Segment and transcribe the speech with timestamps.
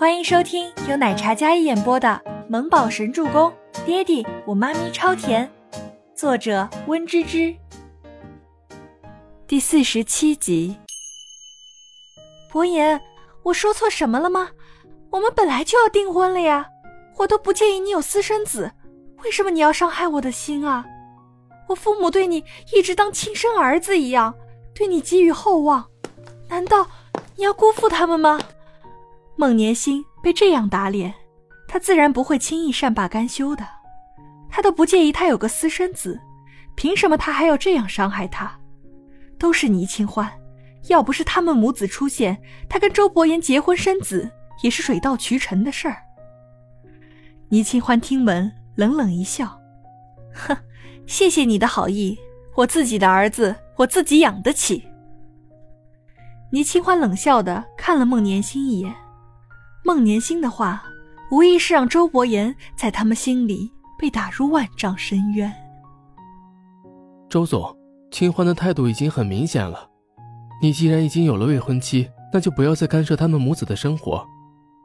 [0.00, 2.08] 欢迎收听由奶茶嘉一演播的
[2.48, 3.52] 《萌宝神助攻》，
[3.84, 5.52] 爹地我妈咪超甜，
[6.14, 7.54] 作者温芝芝。
[9.46, 10.74] 第四十七集。
[12.50, 12.98] 伯言，
[13.42, 14.52] 我说错什么了吗？
[15.10, 16.66] 我们本来就要订婚了呀，
[17.18, 18.72] 我都不介意你有私生子，
[19.22, 20.86] 为什么你要伤害我的心啊？
[21.68, 22.42] 我父母对你
[22.72, 24.34] 一直当亲生儿子一样，
[24.74, 25.86] 对你寄予厚望，
[26.48, 26.88] 难道
[27.36, 28.40] 你要辜负他们吗？
[29.40, 31.14] 孟年心被这样打脸，
[31.66, 33.66] 他自然不会轻易善罢甘休的。
[34.50, 36.20] 他都不介意他有个私生子，
[36.74, 38.54] 凭什么他还要这样伤害他？
[39.38, 40.30] 都是倪清欢，
[40.88, 42.38] 要不是他们母子出现，
[42.68, 44.30] 他跟周伯言结婚生子
[44.62, 45.96] 也是水到渠成的事儿。
[47.48, 49.58] 倪清欢听闻，冷冷一笑，
[50.34, 50.54] 哼，
[51.06, 52.18] 谢谢你的好意，
[52.56, 54.86] 我自己的儿子我自己养得起。
[56.52, 58.94] 倪清欢冷笑的看了孟年心一眼。
[59.84, 60.82] 孟年星的话，
[61.30, 65.52] 无疑是让周伯言在他们心里被打入万丈深渊。
[67.28, 67.76] 周总，
[68.10, 69.88] 清欢的态度已经很明显了。
[70.60, 74.26] 你既然已经有了未婚妻，那就不要再干涉他们母子的生活。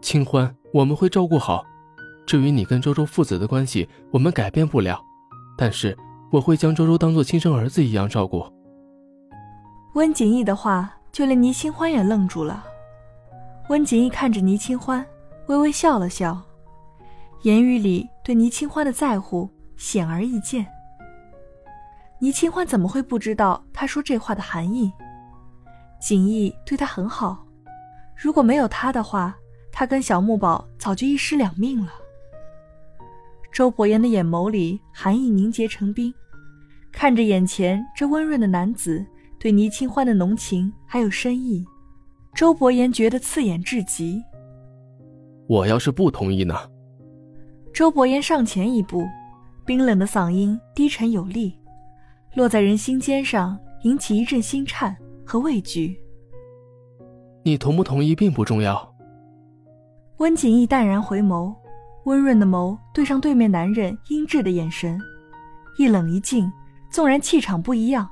[0.00, 1.64] 清欢，我们会照顾好。
[2.26, 5.02] 至于你跟周周父子的关系，我们改变不了，
[5.58, 5.96] 但是
[6.30, 8.46] 我会将周周当做亲生儿子一样照顾。
[9.94, 12.64] 温景逸的话，就连倪清欢也愣住了。
[13.68, 15.04] 温景逸看着倪清欢，
[15.46, 16.38] 微微笑了笑，
[17.42, 20.66] 言语里对倪清欢的在乎显而易见。
[22.18, 24.92] 倪清欢怎么会不知道他说这话的含义？
[25.98, 27.46] 景逸对他很好，
[28.14, 29.34] 如果没有他的话，
[29.72, 31.90] 他跟小木宝早就一尸两命了。
[33.50, 36.12] 周伯言的眼眸里寒意凝结成冰，
[36.92, 39.04] 看着眼前这温润的男子
[39.38, 41.64] 对倪清欢的浓情还有深意。
[42.34, 44.20] 周伯言觉得刺眼至极。
[45.46, 46.54] 我要是不同意呢？
[47.72, 49.06] 周伯言上前一步，
[49.64, 51.56] 冰冷的嗓音低沉有力，
[52.34, 55.96] 落在人心尖上，引起一阵心颤和畏惧。
[57.44, 58.92] 你同不同意并不重要。
[60.16, 61.54] 温景逸淡然回眸，
[62.04, 65.00] 温润的眸对上对面男人阴鸷的眼神，
[65.78, 66.50] 一冷一静，
[66.90, 68.08] 纵然气场不一样。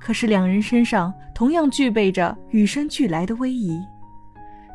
[0.00, 3.78] 可是两人身上同样具备着与生俱来的威仪，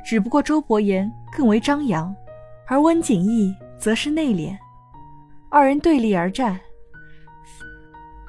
[0.05, 2.15] 只不过周伯言更为张扬，
[2.67, 4.55] 而温景逸则是内敛。
[5.49, 6.59] 二人对立而战，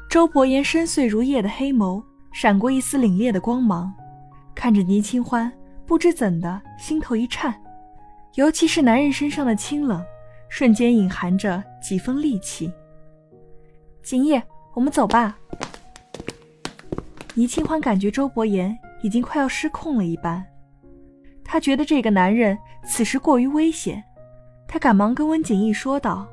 [0.09, 2.03] 周伯言深邃如夜的黑眸
[2.33, 3.93] 闪过一丝凛冽的光芒，
[4.55, 5.53] 看着倪清欢，
[5.85, 7.55] 不知怎的心头一颤，
[8.35, 10.03] 尤其是男人身上的清冷，
[10.49, 12.73] 瞬间隐含着几分戾气。
[14.03, 14.41] 景逸，
[14.75, 15.37] 我们走吧。
[17.37, 20.43] 倪清欢感觉周伯言已经快要失控了一般，
[21.45, 24.03] 他觉得这个男人此时过于危险，
[24.67, 26.27] 他赶忙跟温景逸说道。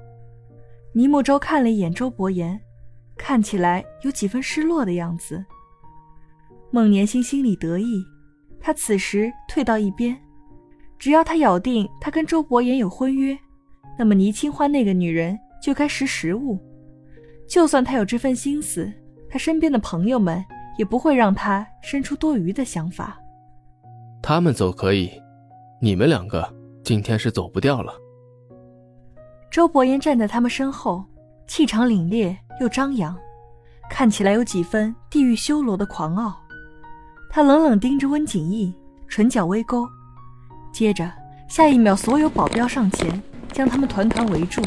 [0.93, 2.57] 倪慕舟看了一眼周伯言，
[3.17, 5.43] 看起来有几分失落的样子。
[6.71, 8.01] 孟年心心里得意，
[8.61, 10.17] 他此时退到一边，
[10.97, 13.37] 只要他咬定他跟周伯言有婚约，
[13.99, 16.57] 那么倪清欢那个女人就该识时务。
[17.45, 18.89] 就算他有这份心思，
[19.29, 20.41] 他身边的朋友们。
[20.77, 23.17] 也不会让他生出多余的想法。
[24.21, 25.11] 他们走可以，
[25.81, 26.47] 你们两个
[26.83, 27.93] 今天是走不掉了。
[29.51, 31.03] 周伯言站在他们身后，
[31.47, 33.15] 气场凛冽又张扬，
[33.89, 36.35] 看起来有几分地狱修罗的狂傲。
[37.29, 38.73] 他冷冷盯着温景逸，
[39.07, 39.87] 唇角微勾，
[40.71, 41.11] 接着
[41.47, 44.61] 下一秒，所有保镖上前将他们团团围住。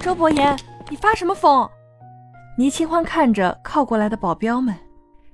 [0.00, 0.58] 周伯言，
[0.88, 1.68] 你发什么疯？
[2.60, 4.76] 倪清欢看着靠过来的保镖们，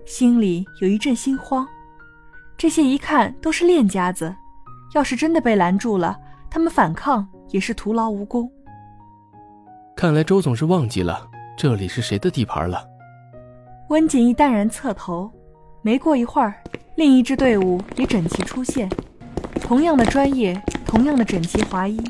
[0.05, 1.67] 心里有一阵心慌。
[2.57, 4.33] 这些一看都是练家子，
[4.95, 6.17] 要是真的被拦住了，
[6.49, 8.49] 他们反抗也是徒劳无功。
[9.97, 12.87] 看来周总是忘记了这里是谁的地盘了。
[13.89, 15.29] 温景逸淡然侧头，
[15.83, 16.55] 没过一会儿，
[16.95, 18.89] 另一支队伍也整齐出现，
[19.61, 22.01] 同样的专业，同样的整齐划一，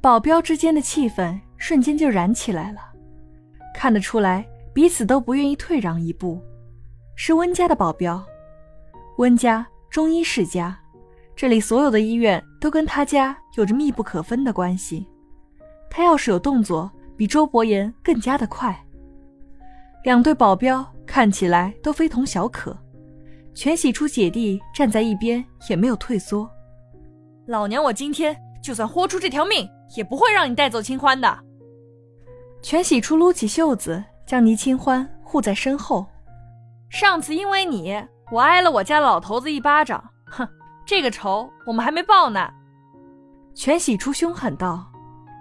[0.00, 2.78] 保镖之间的气氛瞬间就燃起来了。
[3.82, 6.40] 看得出来，彼此都不愿意退让一步。
[7.16, 8.24] 是温家的保镖，
[9.18, 10.78] 温家中医世家，
[11.34, 15.04] 这里所有的医院都跟他家有着密不可分的关系。
[15.90, 18.86] 他要是有动作，比周伯言更加的快。
[20.04, 22.78] 两队保镖看起来都非同小可，
[23.52, 26.48] 全喜初姐弟站在一边也没有退缩。
[27.46, 31.36] 老娘我今天就算豁出这条命，也不会让你带走清欢的。
[32.62, 36.06] 全喜初撸起袖子，将倪清欢护在身后。
[36.88, 38.00] 上次因为你，
[38.30, 40.48] 我挨了我家老头子一巴掌，哼，
[40.86, 42.48] 这个仇我们还没报呢。
[43.54, 44.86] 全喜初凶狠道：“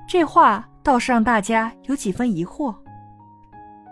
[0.10, 2.76] 这话倒是让大家有几分疑惑。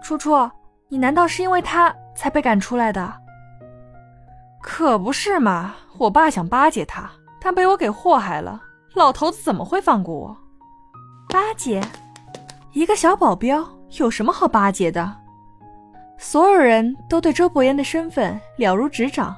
[0.01, 0.49] 初初，
[0.87, 3.13] 你难道是因为他才被赶出来的？
[4.61, 5.75] 可不是嘛！
[5.97, 7.09] 我爸想巴结他，
[7.39, 8.59] 但被我给祸害了。
[8.95, 10.37] 老头子怎么会放过我？
[11.29, 11.81] 巴结？
[12.71, 13.67] 一个小保镖
[13.97, 15.15] 有什么好巴结的？
[16.17, 19.35] 所有人都对周伯言的身份了如指掌，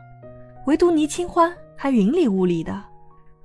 [0.66, 2.84] 唯独倪清欢还云里雾里的。”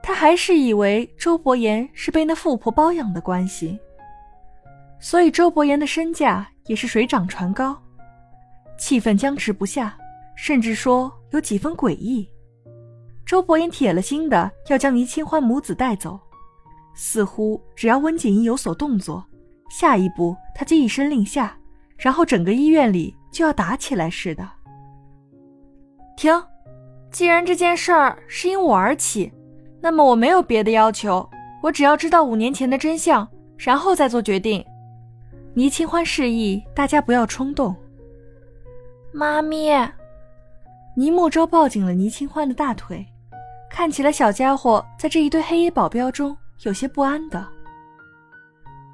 [0.02, 3.78] 他还是以为周伯言是被那富婆包养的关系，
[5.00, 7.76] 所以周伯言的身价也是水涨船高。
[8.78, 9.96] 气氛僵持不下，
[10.36, 12.28] 甚至说有几分诡异。
[13.24, 16.20] 周伯言铁了心的要将倪清欢母子带走，
[16.94, 19.24] 似乎只要温景怡有所动作，
[19.68, 21.56] 下一步他就一声令下，
[21.96, 24.48] 然后整个医院里就要打起来似的。
[26.16, 26.42] 停！
[27.10, 29.32] 既然这件事儿是因我而起。
[29.80, 31.28] 那么我没有别的要求，
[31.62, 34.64] 我只要知道五年前的真相，然后再做决定。
[35.54, 37.74] 倪清欢示意大家不要冲动。
[39.12, 39.70] 妈咪，
[40.96, 43.06] 倪慕舟抱紧了倪清欢的大腿，
[43.70, 47.46] 看起来小家伙在这一堆黑衣保镖中有些不安的。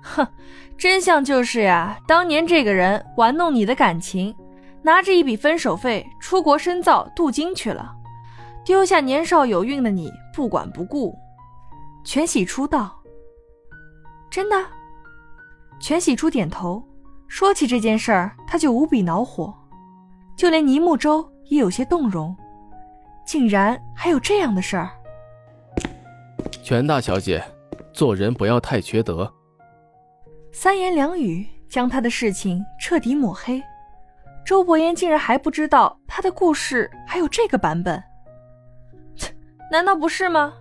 [0.02, 0.26] 哼，
[0.76, 4.34] 真相就是呀，当年这个人玩弄你的感情，
[4.82, 7.94] 拿着一笔分手费出国深造镀金去了。
[8.64, 11.16] 丢下年少有孕的你不管不顾，
[12.04, 13.00] 全喜初道
[14.30, 14.56] ：“真的？”
[15.80, 16.82] 全喜初点头。
[17.26, 19.52] 说起这件事儿，他就无比恼火，
[20.36, 22.36] 就连倪木舟也有些动容。
[23.24, 24.90] 竟然还有这样的事儿！
[26.62, 27.42] 全大小姐，
[27.92, 29.32] 做人不要太缺德。
[30.54, 33.60] 三言两语将他的事情彻底抹黑。
[34.44, 38.00] 周伯言竟然还不知道他的故事还有这个版本。
[39.70, 40.52] 难道不是吗？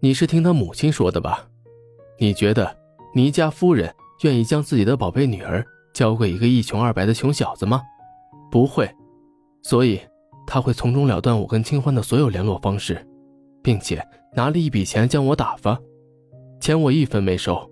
[0.00, 1.46] 你是听他母亲说的吧？
[2.18, 2.76] 你觉得
[3.14, 5.64] 倪家夫人愿意将自己的宝贝女儿
[5.94, 7.80] 交给一个一穷二白的穷小子吗？
[8.50, 8.90] 不会，
[9.62, 10.00] 所以
[10.46, 13.06] 他会从中了断我跟清欢的所有联络方式，
[13.62, 15.78] 并且拿了一笔钱将我打发，
[16.60, 17.70] 钱我一分没收。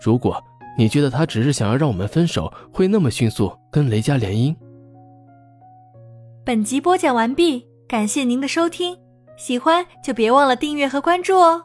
[0.00, 0.42] 如果
[0.78, 4.56] 你觉得他只是想要让我们分手，会那么迅速跟雷家联姻？
[6.44, 8.96] 本集播讲完毕，感谢您的收听。
[9.36, 11.64] 喜欢就别忘了订阅和关注哦。